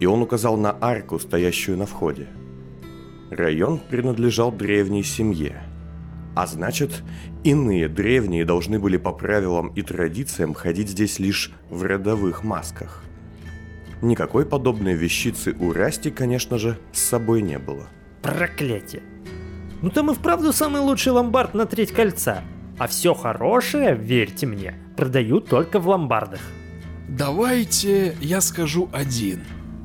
И 0.00 0.06
он 0.06 0.22
указал 0.22 0.56
на 0.56 0.74
арку, 0.80 1.18
стоящую 1.18 1.76
на 1.76 1.84
входе. 1.84 2.26
Район 3.30 3.78
принадлежал 3.78 4.50
древней 4.50 5.02
семье. 5.02 5.62
А 6.34 6.46
значит, 6.46 7.02
иные 7.44 7.88
древние 7.88 8.44
должны 8.44 8.78
были 8.78 8.96
по 8.96 9.12
правилам 9.12 9.68
и 9.68 9.82
традициям 9.82 10.54
ходить 10.54 10.88
здесь 10.88 11.18
лишь 11.18 11.52
в 11.68 11.82
родовых 11.82 12.42
масках. 12.42 13.04
Никакой 14.00 14.46
подобной 14.46 14.94
вещицы 14.94 15.54
у 15.60 15.72
Расти, 15.72 16.10
конечно 16.10 16.58
же, 16.58 16.78
с 16.92 17.00
собой 17.00 17.42
не 17.42 17.58
было. 17.58 17.86
Проклятие. 18.22 19.02
Ну 19.82 19.90
там 19.90 20.10
и 20.10 20.14
вправду 20.14 20.52
самый 20.52 20.80
лучший 20.80 21.12
ломбард 21.12 21.54
на 21.54 21.66
треть 21.66 21.92
кольца. 21.92 22.42
А 22.78 22.86
все 22.86 23.14
хорошее, 23.14 23.94
верьте 23.94 24.46
мне, 24.46 24.74
продают 24.96 25.48
только 25.48 25.78
в 25.78 25.88
ломбардах. 25.88 26.40
Давайте 27.08 28.16
я 28.20 28.40
скажу 28.40 28.88
один. 28.92 29.40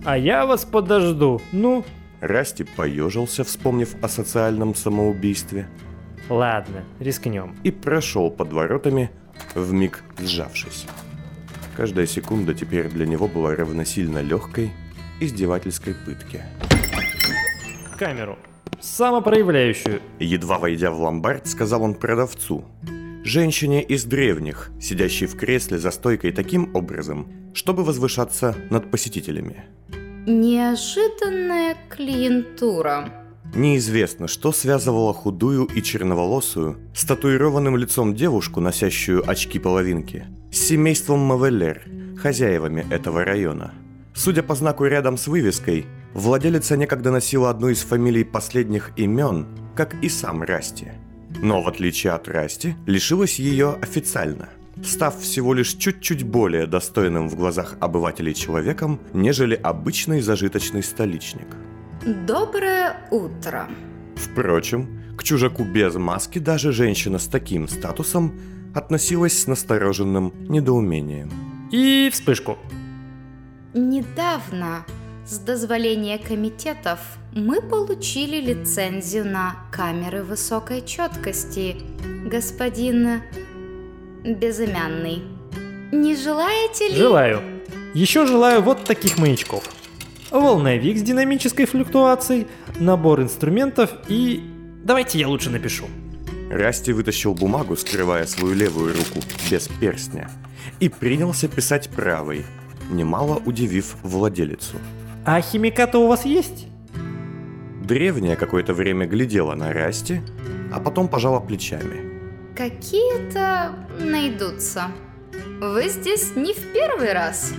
А 0.06 0.18
я 0.18 0.46
вас 0.46 0.64
подожду. 0.64 1.42
Ну, 1.52 1.84
Расти 2.22 2.64
поежился, 2.64 3.44
вспомнив 3.44 3.96
о 4.02 4.08
социальном 4.08 4.74
самоубийстве, 4.74 5.68
ладно, 6.30 6.84
рискнем. 7.00 7.56
и 7.64 7.72
прошел 7.72 8.30
под 8.30 8.54
воротами, 8.54 9.12
вмиг 9.56 10.04
сжавшись. 10.20 10.86
Каждая 11.76 12.08
секунда 12.08 12.54
теперь 12.54 12.90
для 12.90 13.06
него 13.06 13.28
была 13.28 13.56
равносильно 13.56 14.20
легкой 14.20 14.72
издевательской 15.20 15.94
пытке. 15.94 16.46
Камеру. 17.98 18.38
Самопроявляющую. 18.80 20.02
Едва 20.20 20.60
войдя 20.60 20.92
в 20.92 21.00
ломбард, 21.00 21.48
сказал 21.48 21.84
он 21.84 21.96
продавцу. 21.96 22.66
Женщине 23.24 23.84
из 23.84 24.06
древних, 24.06 24.72
сидящей 24.80 25.28
в 25.28 25.36
кресле 25.36 25.80
за 25.80 25.92
стойкой 25.92 26.32
таким 26.32 26.76
образом, 26.76 27.28
чтобы 27.54 27.84
возвышаться 27.84 28.56
над 28.70 28.90
посетителями. 28.90 29.66
Неожиданная 30.26 31.76
клиентура. 31.90 33.27
Неизвестно, 33.56 34.28
что 34.28 34.52
связывало 34.52 35.14
худую 35.14 35.66
и 35.66 35.82
черноволосую, 35.82 36.78
с 36.94 37.06
татуированным 37.06 37.78
лицом 37.78 38.14
девушку, 38.14 38.60
носящую 38.60 39.28
очки-половинки, 39.28 40.26
с 40.52 40.60
семейством 40.60 41.20
Мавеллер, 41.20 41.84
хозяевами 42.18 42.86
этого 42.90 43.24
района. 43.24 43.74
Судя 44.14 44.44
по 44.44 44.56
знаку 44.56 44.86
рядом 44.86 45.18
с 45.18 45.28
вывеской, 45.28 45.86
владелица 46.14 46.76
некогда 46.76 47.12
носила 47.12 47.50
одну 47.50 47.70
из 47.70 47.84
фамилий 47.84 48.24
последних 48.24 48.92
имен, 48.96 49.48
как 49.76 49.96
и 50.04 50.10
сам 50.10 50.44
Расти. 50.44 50.88
Но 51.42 51.62
в 51.62 51.68
отличие 51.68 52.14
от 52.14 52.28
Расти, 52.28 52.76
лишилась 52.88 53.38
ее 53.38 53.78
официально, 53.82 54.50
став 54.84 55.20
всего 55.20 55.54
лишь 55.54 55.74
чуть-чуть 55.74 56.24
более 56.24 56.66
достойным 56.66 57.30
в 57.30 57.36
глазах 57.36 57.76
обывателей 57.80 58.34
человеком, 58.34 59.00
нежели 59.14 59.56
обычный 59.56 60.22
зажиточный 60.22 60.84
столичник. 60.84 61.48
Доброе 62.08 62.96
утро. 63.12 63.68
Впрочем, 64.16 65.04
к 65.18 65.24
чужаку 65.24 65.66
без 65.66 65.96
маски 65.96 66.40
даже 66.40 66.72
женщина 66.72 67.20
с 67.20 67.28
таким 67.28 67.68
статусом 67.68 68.40
относилась 68.74 69.38
с 69.42 69.46
настороженным 69.46 70.32
недоумением. 70.48 71.30
И 71.70 72.10
вспышку. 72.10 72.58
Недавно, 73.74 74.86
с 75.26 75.38
дозволения 75.40 76.18
комитетов, 76.18 77.00
мы 77.34 77.62
получили 77.62 78.40
лицензию 78.40 79.26
на 79.26 79.58
камеры 79.70 80.24
высокой 80.24 80.86
четкости. 80.86 81.76
Господин 82.26 83.22
Безымянный. 84.24 85.24
Не 85.92 86.16
желаете 86.16 86.88
ли... 86.88 86.96
Желаю. 86.96 87.42
Еще 87.94 88.26
желаю 88.26 88.62
вот 88.62 88.86
таких 88.86 89.18
маячков. 89.18 89.66
Волновик 90.32 90.98
с 90.98 91.02
динамической 91.02 91.66
флюктуацией, 91.66 92.48
набор 92.80 93.22
инструментов 93.22 93.92
и... 94.08 94.44
Давайте 94.84 95.20
я 95.20 95.28
лучше 95.28 95.50
напишу. 95.50 95.86
Расти 96.50 96.94
вытащил 96.94 97.34
бумагу, 97.34 97.76
скрывая 97.76 98.26
свою 98.26 98.54
левую 98.54 98.94
руку 98.94 99.20
без 99.52 99.68
перстня, 99.68 100.30
и 100.80 100.88
принялся 100.88 101.48
писать 101.48 101.90
правой, 101.90 102.46
немало 102.90 103.42
удивив 103.46 103.98
владелицу. 104.04 104.78
А 105.26 105.42
химикаты 105.42 105.98
у 105.98 106.08
вас 106.08 106.24
есть? 106.24 106.68
Древняя 107.84 108.36
какое-то 108.36 108.74
время 108.74 109.08
глядела 109.08 109.56
на 109.56 109.74
Расти, 109.74 110.22
а 110.72 110.80
потом 110.80 111.08
пожала 111.10 111.40
плечами. 111.40 112.56
Какие-то 112.56 113.76
найдутся. 114.00 114.86
Вы 115.60 115.90
здесь 115.90 116.36
не 116.36 116.54
в 116.54 116.74
первый 116.74 117.14
раз. 117.14 117.54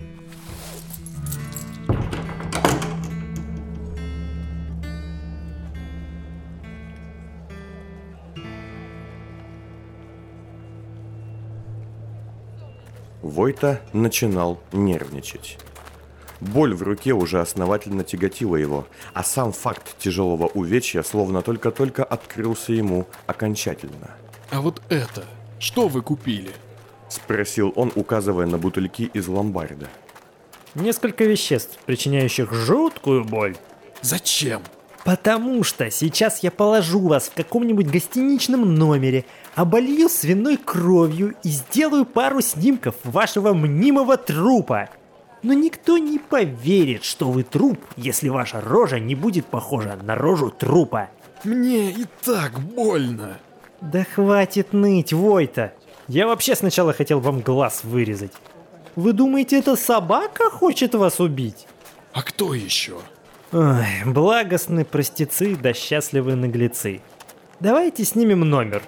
Войта 13.23 13.81
начинал 13.93 14.61
нервничать. 14.73 15.59
Боль 16.41 16.75
в 16.75 16.83
руке 16.83 17.13
уже 17.13 17.41
основательно 17.41 18.03
тяготила 18.03 18.57
его, 18.57 18.87
а 19.13 19.23
сам 19.23 19.53
факт 19.53 19.97
тяжелого 19.99 20.47
увечья 20.47 21.03
словно 21.03 21.43
только-только 21.43 22.03
открылся 22.03 22.73
ему 22.73 23.07
окончательно. 23.27 24.11
А 24.51 24.61
вот 24.61 24.83
это, 24.89 25.25
что 25.61 25.87
вы 25.87 26.03
купили? 26.03 26.51
Спросил 27.09 27.73
он, 27.77 27.93
указывая 27.95 28.47
на 28.47 28.59
бутыльки 28.59 29.11
из 29.13 29.29
ломбарда. 29.29 29.89
Несколько 30.75 31.25
веществ, 31.25 31.79
причиняющих 31.85 32.53
жуткую 32.53 33.25
боль. 33.25 33.57
Зачем? 34.01 34.63
Потому 35.05 35.63
что 35.63 35.91
сейчас 35.91 36.43
я 36.43 36.51
положу 36.51 37.01
вас 37.01 37.29
в 37.29 37.35
каком-нибудь 37.35 37.91
гостиничном 37.91 38.75
номере, 38.75 39.25
оболью 39.55 40.09
свиной 40.09 40.57
кровью 40.57 41.35
и 41.43 41.49
сделаю 41.49 42.07
пару 42.07 42.41
снимков 42.41 42.95
вашего 43.05 43.53
мнимого 43.53 44.17
трупа. 44.17 44.89
Но 45.43 45.53
никто 45.53 45.99
не 45.99 46.19
поверит, 46.19 47.05
что 47.05 47.31
вы 47.31 47.43
труп, 47.43 47.79
если 47.97 48.29
ваша 48.29 48.61
рожа 48.61 48.99
не 48.99 49.15
будет 49.15 49.47
похожа 49.47 49.99
на 50.03 50.15
рожу 50.15 50.51
трупа. 50.51 51.11
Мне 51.45 51.91
и 51.91 52.07
так 52.23 52.61
больно. 52.61 53.39
Да 53.81 54.05
хватит 54.05 54.73
ныть, 54.73 55.13
Войта. 55.13 55.73
Я 56.07 56.27
вообще 56.27 56.55
сначала 56.55 56.93
хотел 56.93 57.21
вам 57.21 57.41
глаз 57.41 57.83
вырезать. 57.85 58.33
Вы 58.97 59.13
думаете, 59.13 59.59
эта 59.59 59.77
собака 59.77 60.51
хочет 60.51 60.95
вас 60.95 61.21
убить? 61.21 61.67
А 62.13 62.23
кто 62.23 62.53
еще? 62.55 62.99
Ой, 63.53 64.05
благостны 64.05 64.85
простецы 64.85 65.57
да 65.57 65.73
счастливы 65.73 66.35
наглецы. 66.35 67.01
Давайте 67.59 68.05
снимем 68.05 68.41
номер. 68.41 68.83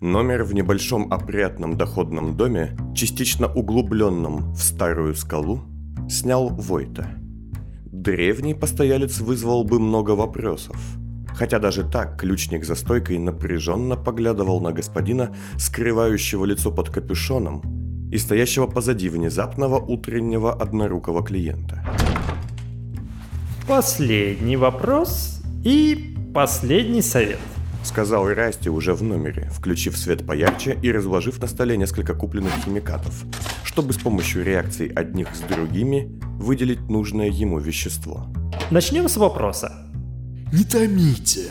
Номер 0.00 0.44
в 0.44 0.54
небольшом 0.54 1.12
опрятном 1.12 1.76
доходном 1.76 2.36
доме, 2.36 2.76
частично 2.94 3.52
углубленном 3.52 4.52
в 4.52 4.62
старую 4.62 5.14
скалу, 5.16 5.62
снял 6.08 6.48
Войта. 6.48 7.08
Древний 7.84 8.54
постоялец 8.54 9.18
вызвал 9.18 9.64
бы 9.64 9.80
много 9.80 10.12
вопросов. 10.12 10.76
Хотя 11.38 11.60
даже 11.60 11.84
так 11.84 12.18
ключник 12.20 12.64
за 12.64 12.74
стойкой 12.74 13.18
напряженно 13.18 13.94
поглядывал 13.94 14.60
на 14.60 14.72
господина, 14.72 15.36
скрывающего 15.56 16.44
лицо 16.44 16.72
под 16.72 16.90
капюшоном, 16.90 17.62
и 18.10 18.18
стоящего 18.18 18.66
позади 18.66 19.08
внезапного 19.08 19.78
утреннего 19.78 20.52
однорукого 20.52 21.22
клиента. 21.22 21.84
Последний 23.68 24.56
вопрос 24.56 25.40
и 25.64 26.16
последний 26.34 27.02
совет. 27.02 27.38
Сказал 27.84 28.28
Расти 28.28 28.68
уже 28.68 28.92
в 28.94 29.04
номере, 29.04 29.48
включив 29.52 29.96
свет 29.96 30.26
поярче 30.26 30.76
и 30.82 30.90
разложив 30.90 31.40
на 31.40 31.46
столе 31.46 31.76
несколько 31.76 32.14
купленных 32.14 32.52
химикатов, 32.64 33.14
чтобы 33.62 33.92
с 33.92 33.98
помощью 33.98 34.44
реакций 34.44 34.88
одних 34.88 35.28
с 35.36 35.40
другими 35.40 36.10
выделить 36.20 36.88
нужное 36.88 37.28
ему 37.28 37.60
вещество. 37.60 38.26
Начнем 38.72 39.08
с 39.08 39.16
вопроса. 39.16 39.87
Не 40.50 40.64
томите. 40.64 41.50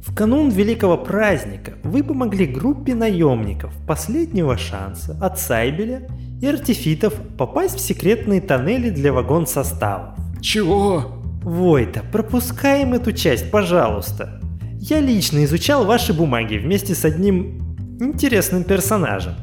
В 0.00 0.14
канун 0.14 0.48
великого 0.48 0.96
праздника 0.96 1.72
вы 1.82 2.04
помогли 2.04 2.46
группе 2.46 2.94
наемников 2.94 3.74
последнего 3.88 4.56
шанса 4.56 5.18
от 5.20 5.40
Сайбеля 5.40 6.06
и 6.40 6.46
артефитов 6.46 7.14
попасть 7.36 7.74
в 7.74 7.80
секретные 7.80 8.40
тоннели 8.40 8.90
для 8.90 9.12
вагон-составов. 9.12 10.16
Чего? 10.40 11.22
Войта, 11.42 12.04
пропускаем 12.12 12.94
эту 12.94 13.12
часть, 13.12 13.50
пожалуйста. 13.50 14.40
Я 14.78 15.00
лично 15.00 15.44
изучал 15.44 15.84
ваши 15.84 16.12
бумаги 16.14 16.56
вместе 16.56 16.94
с 16.94 17.04
одним 17.04 17.76
интересным 18.00 18.62
персонажем. 18.62 19.34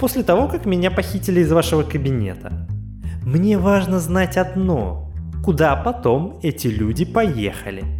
После 0.00 0.24
того, 0.24 0.48
как 0.48 0.66
меня 0.66 0.90
похитили 0.90 1.42
из 1.42 1.52
вашего 1.52 1.84
кабинета. 1.84 2.66
Мне 3.24 3.56
важно 3.56 4.00
знать 4.00 4.36
одно. 4.36 5.12
Куда 5.44 5.76
потом 5.76 6.40
эти 6.42 6.66
люди 6.66 7.04
поехали? 7.04 7.95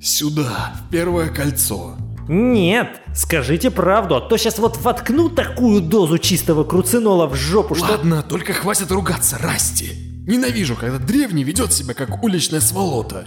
Сюда, 0.00 0.74
в 0.76 0.90
первое 0.90 1.28
кольцо. 1.28 1.96
Нет, 2.28 3.00
скажите 3.14 3.70
правду, 3.70 4.16
а 4.16 4.20
то 4.20 4.36
сейчас 4.36 4.58
вот 4.58 4.78
воткну 4.78 5.30
такую 5.30 5.80
дозу 5.80 6.18
чистого 6.18 6.64
круцинола 6.64 7.26
в 7.26 7.34
жопу, 7.34 7.74
что... 7.74 7.92
Ладно, 7.92 8.22
только 8.22 8.52
хватит 8.52 8.90
ругаться, 8.90 9.38
Расти. 9.38 9.92
Ненавижу, 10.26 10.74
когда 10.74 10.98
древний 10.98 11.44
ведет 11.44 11.72
себя 11.72 11.94
как 11.94 12.24
уличная 12.24 12.60
сволота. 12.60 13.26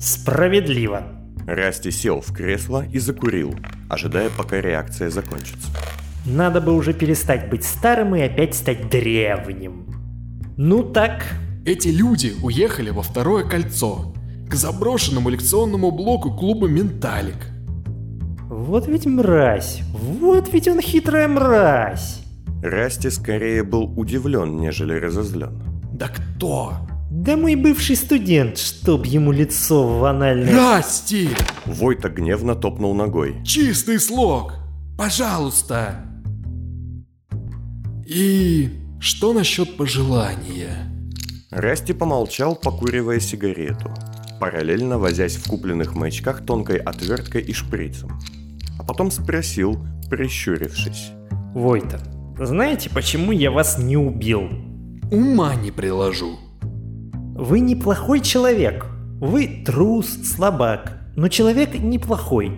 Справедливо. 0.00 1.04
Расти 1.46 1.90
сел 1.92 2.20
в 2.20 2.32
кресло 2.34 2.84
и 2.86 2.98
закурил, 2.98 3.54
ожидая, 3.88 4.30
пока 4.36 4.60
реакция 4.60 5.10
закончится. 5.10 5.68
Надо 6.26 6.60
бы 6.60 6.74
уже 6.74 6.92
перестать 6.92 7.48
быть 7.48 7.64
старым 7.64 8.14
и 8.16 8.20
опять 8.20 8.54
стать 8.54 8.90
древним. 8.90 9.86
Ну 10.56 10.82
так, 10.82 11.24
Эти 11.64 11.88
люди 11.88 12.34
уехали 12.42 12.90
во 12.90 13.02
второе 13.02 13.44
кольцо, 13.44 14.12
к 14.50 14.54
заброшенному 14.54 15.30
лекционному 15.30 15.92
блоку 15.92 16.32
клуба 16.32 16.66
«Менталик». 16.66 17.46
вот 18.48 18.88
ведь 18.88 19.06
мразь, 19.06 19.80
вот 19.92 20.52
ведь 20.52 20.66
он 20.66 20.80
хитрая 20.80 21.28
мразь. 21.28 22.22
Расти 22.62 23.10
скорее 23.10 23.62
был 23.62 23.84
удивлен, 23.96 24.56
нежели 24.56 24.94
разозлен. 24.94 25.62
Да 25.92 26.08
кто? 26.08 26.74
Да 27.10 27.36
мой 27.36 27.54
бывший 27.54 27.96
студент, 27.96 28.58
чтоб 28.58 29.06
ему 29.06 29.32
лицо 29.32 29.86
в 29.86 30.04
анальное... 30.04 30.54
Расти! 30.54 31.30
Войта 31.64 32.08
гневно 32.08 32.54
топнул 32.54 32.94
ногой. 32.94 33.36
Чистый 33.44 34.00
слог! 34.00 34.54
Пожалуйста! 34.98 36.06
И 38.06 38.68
что 38.98 39.32
насчет 39.32 39.76
пожелания? 39.76 40.90
Расти 41.50 41.92
помолчал, 41.92 42.54
покуривая 42.54 43.18
сигарету, 43.20 43.92
параллельно 44.40 44.98
возясь 44.98 45.36
в 45.36 45.46
купленных 45.48 45.94
маячках 45.94 46.44
тонкой 46.44 46.78
отверткой 46.78 47.42
и 47.42 47.52
шприцем. 47.52 48.18
А 48.78 48.82
потом 48.82 49.10
спросил, 49.10 49.78
прищурившись. 50.08 51.12
Войта, 51.54 52.00
знаете, 52.38 52.90
почему 52.90 53.32
я 53.32 53.50
вас 53.50 53.78
не 53.78 53.96
убил? 53.96 54.48
Ума 55.10 55.54
не 55.54 55.70
приложу. 55.70 56.38
Вы 56.62 57.60
неплохой 57.60 58.20
человек. 58.20 58.86
Вы 59.20 59.62
трус, 59.66 60.08
слабак. 60.24 60.98
Но 61.16 61.28
человек 61.28 61.74
неплохой. 61.74 62.50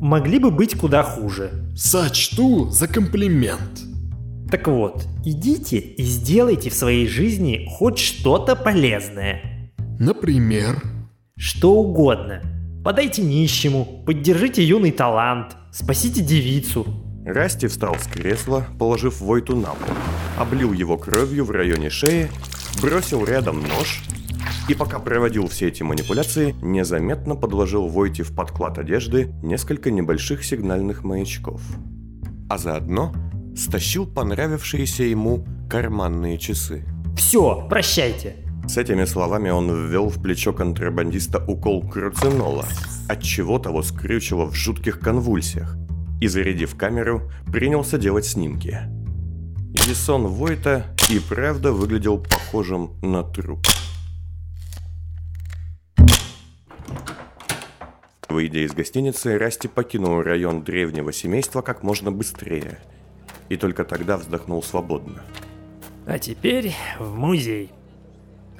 Могли 0.00 0.38
бы 0.38 0.50
быть 0.50 0.76
куда 0.76 1.02
хуже. 1.02 1.50
Сочту 1.76 2.70
за 2.70 2.88
комплимент. 2.88 3.82
Так 4.50 4.68
вот, 4.68 5.06
идите 5.24 5.78
и 5.78 6.02
сделайте 6.02 6.70
в 6.70 6.74
своей 6.74 7.06
жизни 7.06 7.66
хоть 7.68 7.98
что-то 7.98 8.56
полезное. 8.56 9.72
Например, 9.98 10.80
Что 11.38 11.72
угодно. 11.72 12.42
Подайте 12.82 13.22
нищему, 13.22 14.02
поддержите 14.04 14.64
юный 14.64 14.90
талант, 14.90 15.56
спасите 15.70 16.20
девицу. 16.20 16.84
Расти 17.24 17.68
встал 17.68 17.94
с 17.94 18.08
кресла, 18.08 18.66
положив 18.76 19.20
Войту 19.20 19.54
на 19.54 19.68
пол, 19.68 19.94
облил 20.36 20.72
его 20.72 20.98
кровью 20.98 21.44
в 21.44 21.52
районе 21.52 21.90
шеи, 21.90 22.28
бросил 22.82 23.24
рядом 23.24 23.60
нож 23.60 24.02
и 24.68 24.74
пока 24.74 24.98
проводил 24.98 25.46
все 25.46 25.68
эти 25.68 25.84
манипуляции, 25.84 26.56
незаметно 26.60 27.36
подложил 27.36 27.86
Войте 27.86 28.24
в 28.24 28.34
подклад 28.34 28.78
одежды 28.78 29.32
несколько 29.40 29.92
небольших 29.92 30.44
сигнальных 30.44 31.04
маячков. 31.04 31.60
А 32.50 32.58
заодно 32.58 33.14
стащил 33.56 34.06
понравившиеся 34.06 35.04
ему 35.04 35.46
карманные 35.70 36.36
часы. 36.36 36.84
Все, 37.16 37.64
прощайте. 37.68 38.47
С 38.68 38.76
этими 38.76 39.06
словами 39.06 39.48
он 39.48 39.70
ввел 39.88 40.10
в 40.10 40.22
плечо 40.22 40.52
контрабандиста 40.52 41.42
укол 41.48 41.88
круцинола, 41.88 42.66
от 43.08 43.22
чего 43.22 43.58
того 43.58 43.82
скрючило 43.82 44.44
в 44.44 44.54
жутких 44.54 45.00
конвульсиях, 45.00 45.74
и, 46.20 46.28
зарядив 46.28 46.76
камеру, 46.76 47.30
принялся 47.50 47.96
делать 47.96 48.26
снимки. 48.26 48.80
Ясон 49.88 50.26
Войта 50.26 50.84
и 51.08 51.18
правда 51.18 51.72
выглядел 51.72 52.18
похожим 52.18 52.92
на 53.00 53.22
труп. 53.22 53.66
Выйдя 58.28 58.66
из 58.66 58.74
гостиницы, 58.74 59.38
Расти 59.38 59.66
покинул 59.66 60.20
район 60.20 60.62
древнего 60.62 61.10
семейства 61.10 61.62
как 61.62 61.82
можно 61.82 62.12
быстрее. 62.12 62.80
И 63.48 63.56
только 63.56 63.84
тогда 63.84 64.18
вздохнул 64.18 64.62
свободно. 64.62 65.22
А 66.06 66.18
теперь 66.18 66.74
в 66.98 67.16
музей. 67.16 67.72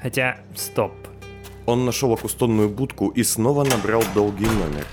Хотя, 0.00 0.38
стоп. 0.54 0.92
Он 1.66 1.84
нашел 1.84 2.12
окустонную 2.12 2.68
будку 2.68 3.08
и 3.08 3.22
снова 3.22 3.64
набрал 3.64 4.02
долгий 4.14 4.46
номер, 4.46 4.86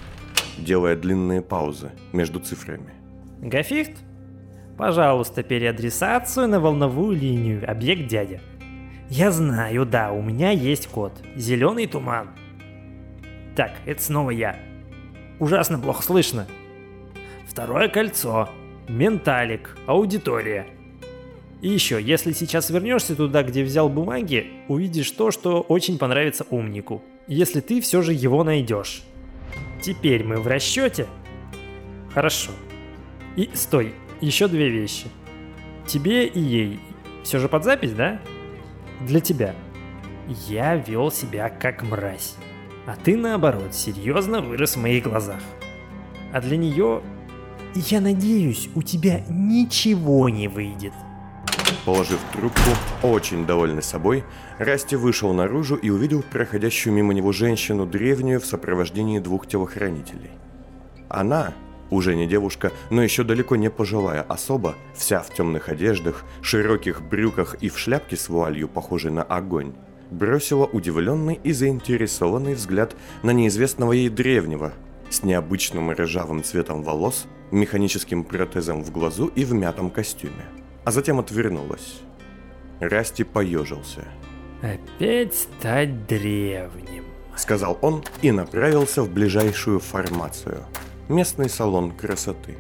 делая 0.58 0.96
длинные 0.96 1.42
паузы 1.42 1.92
между 2.12 2.40
цифрами. 2.40 2.94
Гафихт? 3.40 3.94
Пожалуйста, 4.78 5.42
переадресацию 5.44 6.48
на 6.48 6.60
волновую 6.60 7.16
линию, 7.18 7.70
объект 7.70 8.08
дядя. 8.08 8.42
Я 9.10 9.32
знаю, 9.32 9.86
да, 9.86 10.12
у 10.12 10.22
меня 10.22 10.52
есть 10.52 10.88
код. 10.88 11.14
Зеленый 11.36 11.86
туман. 11.88 12.32
Так, 13.56 13.72
это 13.86 14.02
снова 14.02 14.32
я. 14.32 14.58
Ужасно 15.40 15.80
плохо 15.80 16.04
слышно. 16.04 16.48
Второе 17.48 17.88
кольцо. 17.88 18.50
Менталик. 18.90 19.78
Аудитория. 19.88 20.68
И 21.62 21.70
еще, 21.70 22.02
если 22.02 22.32
сейчас 22.34 22.70
вернешься 22.70 23.16
туда, 23.16 23.44
где 23.44 23.64
взял 23.64 23.90
бумаги, 23.90 24.48
увидишь 24.68 25.12
то, 25.12 25.32
что 25.32 25.62
очень 25.62 25.98
понравится 25.98 26.46
умнику. 26.50 27.02
Если 27.28 27.62
ты 27.62 27.82
все 27.82 28.02
же 28.02 28.14
его 28.14 28.44
найдешь. 28.44 29.04
Теперь 29.82 30.24
мы 30.24 30.38
в 30.38 30.48
расчете? 30.48 31.08
Хорошо. 32.14 32.52
И 33.36 33.50
стой, 33.54 33.94
еще 34.22 34.48
две 34.48 34.70
вещи. 34.70 35.08
Тебе 35.88 36.28
и 36.28 36.40
ей. 36.40 36.80
Все 37.24 37.40
же 37.40 37.50
под 37.50 37.64
запись, 37.64 37.94
да? 37.94 38.20
Для 39.02 39.20
тебя. 39.20 39.56
Я 40.48 40.76
вел 40.76 41.12
себя 41.12 41.50
как 41.50 41.84
мразь. 41.84 42.36
А 42.86 42.96
ты, 42.96 43.18
наоборот, 43.18 43.74
серьезно 43.74 44.42
вырос 44.42 44.76
в 44.76 44.82
моих 44.82 45.04
глазах. 45.04 45.42
А 46.32 46.42
для 46.42 46.58
нее... 46.58 47.02
Я 47.74 48.00
надеюсь, 48.00 48.70
у 48.74 48.82
тебя 48.82 49.22
ничего 49.28 50.30
не 50.30 50.48
выйдет. 50.48 50.94
Положив 51.86 52.20
трубку, 52.34 52.70
очень 53.04 53.46
довольный 53.46 53.84
собой, 53.84 54.24
Расти 54.58 54.96
вышел 54.96 55.34
наружу 55.34 55.76
и 55.76 55.90
увидел 55.90 56.24
проходящую 56.24 56.94
мимо 56.94 57.14
него 57.14 57.32
женщину 57.32 57.86
древнюю 57.86 58.40
в 58.40 58.46
сопровождении 58.46 59.20
двух 59.20 59.48
телохранителей. 59.48 60.32
Она, 61.10 61.54
уже 61.92 62.16
не 62.16 62.28
девушка, 62.28 62.72
но 62.90 63.04
еще 63.04 63.24
далеко 63.24 63.56
не 63.56 63.70
пожилая 63.70 64.24
особа, 64.24 64.76
вся 64.96 65.22
в 65.22 65.34
темных 65.34 65.70
одеждах, 65.70 66.24
широких 66.42 67.02
брюках 67.02 67.56
и 67.62 67.70
в 67.70 67.78
шляпке 67.78 68.16
с 68.16 68.30
вуалью, 68.30 68.68
похожей 68.68 69.12
на 69.12 69.24
огонь, 69.24 69.74
бросила 70.10 70.66
удивленный 70.66 71.40
и 71.44 71.52
заинтересованный 71.52 72.56
взгляд 72.56 72.96
на 73.22 73.32
неизвестного 73.32 73.94
ей 73.94 74.10
древнего, 74.10 74.74
с 75.10 75.24
необычным 75.24 75.92
рыжавым 75.92 76.44
цветом 76.44 76.82
волос, 76.82 77.26
механическим 77.52 78.24
протезом 78.24 78.84
в 78.84 78.92
глазу 78.92 79.28
и 79.28 79.46
в 79.46 79.54
мятом 79.54 79.90
костюме. 79.90 80.46
А 80.86 80.92
затем 80.92 81.20
отвернулась. 81.20 82.02
Расти 82.80 83.24
поежился. 83.24 84.06
Опять 84.62 85.36
стать 85.36 86.08
древним. 86.08 87.06
Сказал 87.36 87.78
он 87.82 88.04
и 88.22 88.32
направился 88.32 89.04
в 89.04 89.12
ближайшую 89.12 89.80
формацию. 89.80 90.64
Местный 91.10 91.50
салон 91.50 91.92
красоты. 91.92 92.56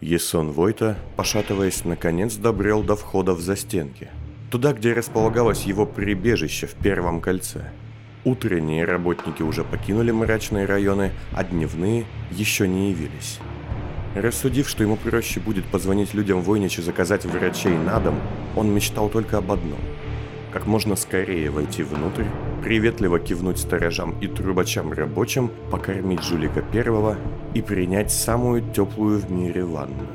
Есон 0.00 0.50
Войта, 0.52 0.96
пошатываясь, 1.16 1.84
наконец 1.84 2.34
добрел 2.36 2.82
до 2.82 2.96
входа 2.96 3.32
в 3.32 3.40
застенки. 3.40 4.10
Туда, 4.50 4.72
где 4.72 4.92
располагалось 4.92 5.64
его 5.64 5.86
прибежище 5.86 6.66
в 6.66 6.74
первом 6.74 7.20
кольце. 7.20 7.70
Утренние 8.24 8.84
работники 8.84 9.42
уже 9.42 9.64
покинули 9.64 10.10
мрачные 10.10 10.66
районы, 10.66 11.12
а 11.32 11.44
дневные 11.44 12.06
еще 12.30 12.66
не 12.66 12.90
явились. 12.90 13.40
Рассудив, 14.16 14.68
что 14.68 14.82
ему 14.82 14.96
проще 14.96 15.40
будет 15.40 15.64
позвонить 15.66 16.14
людям 16.14 16.42
Войнича 16.42 16.82
заказать 16.82 17.24
врачей 17.24 17.76
на 17.76 18.00
дом, 18.00 18.18
он 18.56 18.74
мечтал 18.74 19.08
только 19.08 19.38
об 19.38 19.52
одном– 19.52 19.78
как 20.56 20.64
можно 20.64 20.96
скорее 20.96 21.50
войти 21.50 21.82
внутрь, 21.82 22.24
приветливо 22.62 23.18
кивнуть 23.18 23.58
сторожам 23.58 24.18
и 24.22 24.26
трубачам 24.26 24.90
рабочим, 24.90 25.50
покормить 25.70 26.22
жулика 26.22 26.62
первого 26.62 27.18
и 27.52 27.60
принять 27.60 28.10
самую 28.10 28.62
теплую 28.72 29.20
в 29.20 29.30
мире 29.30 29.64
ванную. 29.64 30.08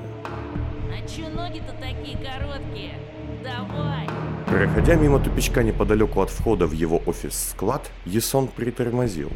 А 0.89 1.07
чё 1.07 1.29
ноги-то 1.29 1.75
такие 1.79 2.17
короткие? 2.17 2.95
Давай! 3.43 4.09
Проходя 4.47 4.95
мимо 4.95 5.19
тупичка 5.19 5.61
неподалеку 5.61 6.21
от 6.21 6.31
входа 6.31 6.65
в 6.65 6.71
его 6.71 6.99
офис-склад, 7.05 7.91
Есон 8.05 8.47
притормозил. 8.47 9.29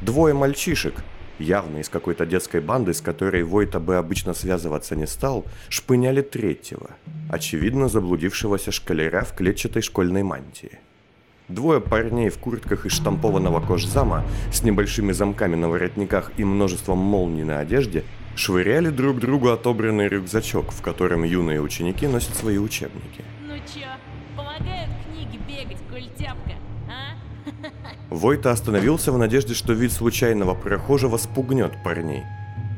Двое 0.00 0.32
мальчишек, 0.32 1.04
явно 1.38 1.78
из 1.78 1.88
какой-то 1.88 2.26
детской 2.26 2.60
банды, 2.60 2.94
с 2.94 3.00
которой 3.00 3.42
Войта 3.42 3.80
бы 3.80 3.96
обычно 3.96 4.34
связываться 4.34 4.96
не 4.96 5.06
стал, 5.06 5.44
шпыняли 5.68 6.22
третьего, 6.22 6.90
очевидно 7.30 7.88
заблудившегося 7.88 8.72
шкалера 8.72 9.22
в 9.22 9.34
клетчатой 9.34 9.82
школьной 9.82 10.22
мантии. 10.22 10.78
Двое 11.48 11.80
парней 11.80 12.28
в 12.28 12.38
куртках 12.38 12.84
из 12.84 12.92
штампованного 12.92 13.64
кожзама 13.64 14.24
с 14.52 14.62
небольшими 14.62 15.12
замками 15.12 15.56
на 15.56 15.68
воротниках 15.70 16.32
и 16.36 16.44
множеством 16.44 16.98
молний 16.98 17.44
на 17.44 17.60
одежде 17.60 18.04
швыряли 18.36 18.90
друг 18.90 19.18
другу 19.18 19.48
отобранный 19.48 20.08
рюкзачок, 20.08 20.70
в 20.72 20.82
котором 20.82 21.24
юные 21.24 21.60
ученики 21.62 22.06
носят 22.06 22.36
свои 22.36 22.58
учебники. 22.58 23.24
Ну 23.46 23.54
чё, 23.56 23.88
Войта 28.10 28.52
остановился 28.52 29.12
в 29.12 29.18
надежде, 29.18 29.54
что 29.54 29.74
вид 29.74 29.92
случайного 29.92 30.54
прохожего 30.54 31.18
спугнет 31.18 31.82
парней. 31.84 32.24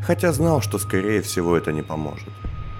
Хотя 0.03 0.33
знал, 0.33 0.61
что 0.61 0.79
скорее 0.79 1.23
всего 1.23 1.57
это 1.57 1.73
не 1.73 1.83
поможет. 1.83 2.29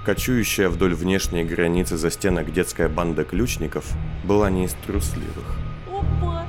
Кочующая 0.05 0.69
вдоль 0.69 0.95
внешней 0.95 1.45
границы 1.45 1.97
за 1.97 2.11
стенок 2.11 2.53
детская 2.53 2.89
банда 2.89 3.25
ключников 3.25 3.85
была 4.25 4.51
не 4.51 4.65
из 4.65 4.73
трусливых. 4.87 5.59
Опа! 5.87 6.45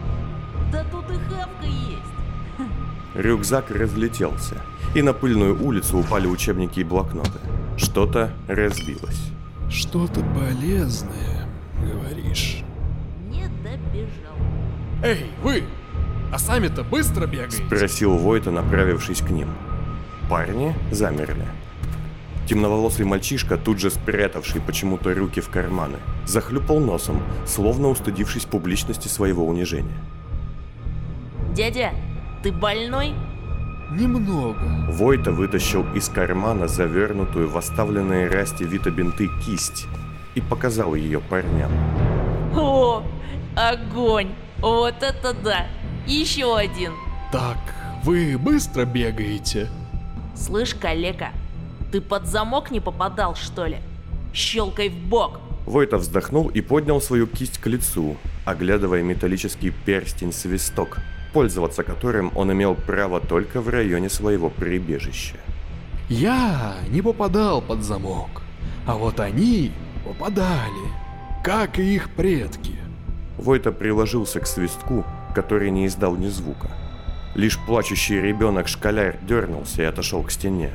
Да 0.71 0.83
тут 0.89 1.05
и 1.11 1.15
хавка 1.29 1.65
есть! 1.65 2.01
Рюкзак 3.15 3.69
разлетелся, 3.69 4.55
и 4.95 5.01
на 5.01 5.13
пыльную 5.13 5.61
улицу 5.63 5.99
упали 5.99 6.27
учебники 6.27 6.79
и 6.79 6.83
блокноты. 6.83 7.39
Что-то 7.77 8.31
разбилось. 8.47 9.31
Что-то 9.69 10.21
полезное, 10.33 11.47
говоришь. 11.79 12.63
Не 13.29 13.47
добежал. 13.63 14.37
Эй, 15.03 15.27
вы! 15.43 15.63
А 16.31 16.39
сами-то 16.39 16.83
быстро 16.83 17.27
бегаете? 17.27 17.63
Спросил 17.65 18.17
Войта, 18.17 18.51
направившись 18.51 19.21
к 19.21 19.29
ним. 19.29 19.49
Парни 20.29 20.73
замерли. 20.91 21.45
Темноволосый 22.47 23.05
мальчишка, 23.05 23.57
тут 23.57 23.79
же 23.79 23.89
спрятавший 23.89 24.61
почему-то 24.61 25.13
руки 25.13 25.41
в 25.41 25.49
карманы, 25.49 25.97
захлюпал 26.25 26.79
носом, 26.79 27.21
словно 27.45 27.89
устыдившись 27.89 28.45
публичности 28.45 29.07
своего 29.07 29.45
унижения. 29.45 29.97
Дядя, 31.53 31.91
ты 32.43 32.51
больной? 32.51 33.13
Немного. 33.91 34.89
Войта 34.89 35.31
вытащил 35.31 35.85
из 35.93 36.07
кармана 36.07 36.67
завернутую 36.67 37.49
в 37.49 37.57
оставленные 37.57 38.29
Расти 38.29 38.63
Вита 38.63 38.89
бинты 38.89 39.29
кисть 39.45 39.85
и 40.33 40.39
показал 40.39 40.95
ее 40.95 41.19
парням. 41.19 41.71
О, 42.55 43.03
огонь! 43.55 44.29
Вот 44.59 44.95
это 45.01 45.33
да! 45.33 45.67
Еще 46.07 46.57
один! 46.57 46.93
Так, 47.31 47.57
вы 48.03 48.37
быстро 48.37 48.85
бегаете? 48.85 49.69
Слышь, 50.35 50.73
калека, 50.73 51.29
ты 51.91 52.01
под 52.01 52.25
замок 52.25 52.71
не 52.71 52.79
попадал, 52.79 53.35
что 53.35 53.65
ли? 53.65 53.77
Щелкай 54.33 54.89
в 54.89 54.95
бок! 54.95 55.39
Войта 55.65 55.97
вздохнул 55.97 56.49
и 56.49 56.61
поднял 56.61 56.99
свою 56.99 57.27
кисть 57.27 57.59
к 57.59 57.67
лицу, 57.67 58.17
оглядывая 58.45 59.03
металлический 59.03 59.71
перстень-свисток, 59.71 60.97
пользоваться 61.33 61.83
которым 61.83 62.31
он 62.35 62.51
имел 62.51 62.75
право 62.75 63.19
только 63.19 63.61
в 63.61 63.69
районе 63.69 64.09
своего 64.09 64.49
прибежища. 64.49 65.35
Я 66.09 66.75
не 66.89 67.01
попадал 67.01 67.61
под 67.61 67.83
замок, 67.83 68.41
а 68.85 68.95
вот 68.95 69.19
они 69.19 69.71
попадали, 70.03 70.89
как 71.43 71.79
и 71.79 71.95
их 71.95 72.09
предки. 72.15 72.75
Войта 73.37 73.71
приложился 73.71 74.39
к 74.39 74.47
свистку, 74.47 75.05
который 75.33 75.71
не 75.71 75.87
издал 75.87 76.15
ни 76.15 76.27
звука. 76.27 76.69
Лишь 77.35 77.57
плачущий 77.59 78.19
ребенок-школяр 78.19 79.17
дернулся 79.21 79.83
и 79.83 79.85
отошел 79.85 80.23
к 80.23 80.31
стене. 80.31 80.71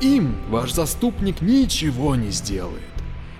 Им 0.00 0.36
ваш 0.50 0.72
заступник 0.72 1.40
ничего 1.40 2.16
не 2.16 2.30
сделает. 2.30 2.82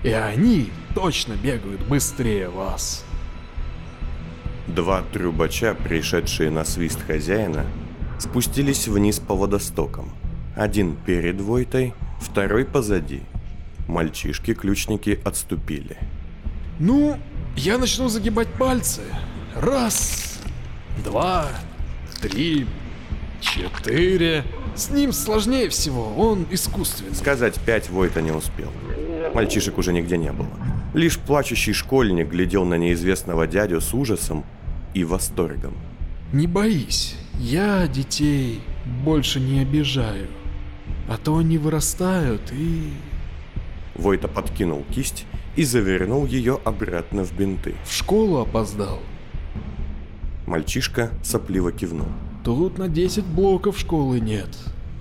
И 0.03 0.09
они 0.09 0.69
точно 0.93 1.33
бегают 1.33 1.81
быстрее 1.87 2.49
вас. 2.49 3.05
Два 4.67 5.03
трубача, 5.13 5.75
пришедшие 5.75 6.49
на 6.49 6.63
свист 6.63 6.99
хозяина, 7.05 7.65
спустились 8.17 8.87
вниз 8.87 9.19
по 9.19 9.35
водостокам. 9.35 10.09
Один 10.55 10.95
перед 10.95 11.39
Войтой, 11.41 11.93
второй 12.19 12.65
позади. 12.65 13.21
Мальчишки-ключники 13.87 15.19
отступили. 15.23 15.97
Ну, 16.79 17.17
я 17.55 17.77
начну 17.77 18.09
загибать 18.09 18.47
пальцы. 18.47 19.01
Раз, 19.55 20.39
два, 21.05 21.47
три, 22.21 22.67
четыре. 23.39 24.43
С 24.75 24.89
ним 24.89 25.13
сложнее 25.13 25.69
всего, 25.69 26.13
он 26.17 26.45
искусственный. 26.51 27.15
Сказать 27.15 27.57
пять 27.61 27.89
Войта 27.89 28.21
не 28.21 28.31
успел. 28.31 28.69
Мальчишек 29.33 29.77
уже 29.77 29.93
нигде 29.93 30.17
не 30.17 30.33
было. 30.33 30.49
Лишь 30.93 31.17
плачущий 31.17 31.71
школьник 31.71 32.27
глядел 32.29 32.65
на 32.65 32.75
неизвестного 32.75 33.47
дядю 33.47 33.79
с 33.79 33.93
ужасом 33.93 34.43
и 34.93 35.05
восторгом. 35.05 35.73
Не 36.33 36.47
боись, 36.47 37.15
я 37.39 37.87
детей 37.87 38.61
больше 39.05 39.39
не 39.39 39.61
обижаю. 39.61 40.27
А 41.07 41.17
то 41.17 41.37
они 41.37 41.57
вырастают 41.57 42.41
и... 42.51 42.91
Войта 43.95 44.27
подкинул 44.27 44.83
кисть 44.93 45.25
и 45.55 45.63
завернул 45.63 46.25
ее 46.25 46.59
обратно 46.65 47.23
в 47.23 47.31
бинты. 47.31 47.75
В 47.85 47.93
школу 47.93 48.39
опоздал. 48.39 48.99
Мальчишка 50.55 51.11
сопливо 51.21 51.73
кивнул. 51.73 52.07
Тут 52.45 52.77
на 52.77 52.87
10 52.87 53.25
блоков 53.25 53.77
школы 53.77 54.21
нет. 54.21 54.47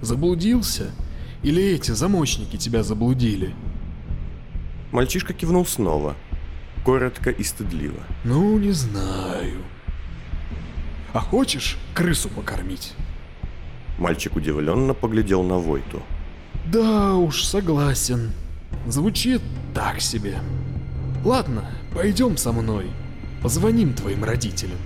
Заблудился? 0.03 0.91
Или 1.45 1.63
эти 1.63 1.93
замочники 1.93 2.57
тебя 2.57 2.83
заблудили? 2.83 3.55
Мальчишка 4.91 5.33
кивнул 5.33 5.65
снова, 5.65 6.17
коротко 6.85 7.31
и 7.31 7.45
стыдливо. 7.45 8.01
Ну, 8.25 8.59
не 8.59 8.73
знаю. 8.73 9.63
А 11.13 11.21
хочешь 11.21 11.79
крысу 11.95 12.29
покормить? 12.31 12.93
Мальчик 13.97 14.35
удивленно 14.35 14.93
поглядел 14.93 15.45
на 15.45 15.59
Войту. 15.59 16.03
Да 16.67 17.15
уж, 17.15 17.45
согласен. 17.45 18.33
Звучит 18.89 19.41
так 19.73 20.01
себе. 20.01 20.35
Ладно, 21.25 21.71
пойдем 21.95 22.37
со 22.39 22.51
мной. 22.51 22.87
Позвоним 23.41 23.93
твоим 23.95 24.25
родителям. 24.25 24.79